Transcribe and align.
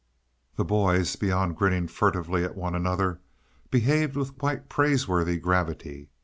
The 0.55 0.65
boys, 0.65 1.15
beyond 1.15 1.57
grinning 1.57 1.87
furtively 1.87 2.43
at 2.43 2.55
one 2.57 2.73
another, 2.73 3.19
behaved 3.69 4.15
with 4.15 4.35
quite 4.35 4.67
praiseworthy 4.67 5.37
gravity. 5.37 6.09